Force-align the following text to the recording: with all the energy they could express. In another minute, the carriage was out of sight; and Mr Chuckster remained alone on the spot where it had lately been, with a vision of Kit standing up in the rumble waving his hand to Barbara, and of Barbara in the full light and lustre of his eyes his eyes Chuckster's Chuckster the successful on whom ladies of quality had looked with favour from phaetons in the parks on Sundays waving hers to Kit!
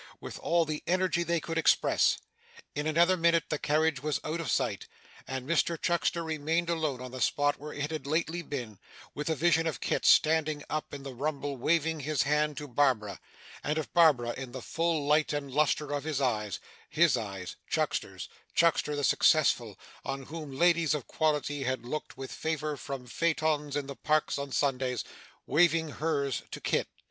with 0.19 0.39
all 0.39 0.65
the 0.65 0.81
energy 0.87 1.21
they 1.21 1.39
could 1.39 1.59
express. 1.59 2.17
In 2.73 2.87
another 2.87 3.15
minute, 3.15 3.43
the 3.49 3.59
carriage 3.59 4.01
was 4.01 4.19
out 4.23 4.39
of 4.39 4.49
sight; 4.49 4.87
and 5.27 5.47
Mr 5.47 5.79
Chuckster 5.79 6.23
remained 6.23 6.71
alone 6.71 6.99
on 6.99 7.11
the 7.11 7.21
spot 7.21 7.59
where 7.59 7.71
it 7.71 7.91
had 7.91 8.07
lately 8.07 8.41
been, 8.41 8.79
with 9.13 9.29
a 9.29 9.35
vision 9.35 9.67
of 9.67 9.79
Kit 9.79 10.03
standing 10.03 10.63
up 10.71 10.91
in 10.91 11.03
the 11.03 11.13
rumble 11.13 11.55
waving 11.55 11.99
his 11.99 12.23
hand 12.23 12.57
to 12.57 12.67
Barbara, 12.67 13.19
and 13.63 13.77
of 13.77 13.93
Barbara 13.93 14.31
in 14.35 14.53
the 14.53 14.61
full 14.63 15.05
light 15.05 15.33
and 15.33 15.51
lustre 15.53 15.91
of 15.91 16.03
his 16.03 16.19
eyes 16.19 16.59
his 16.89 17.15
eyes 17.15 17.55
Chuckster's 17.69 18.27
Chuckster 18.55 18.95
the 18.95 19.03
successful 19.03 19.77
on 20.03 20.23
whom 20.23 20.51
ladies 20.51 20.95
of 20.95 21.05
quality 21.05 21.61
had 21.61 21.85
looked 21.85 22.17
with 22.17 22.31
favour 22.31 22.75
from 22.75 23.05
phaetons 23.05 23.75
in 23.75 23.85
the 23.85 23.95
parks 23.95 24.39
on 24.39 24.51
Sundays 24.51 25.03
waving 25.45 25.89
hers 25.89 26.41
to 26.49 26.59
Kit! 26.59 26.87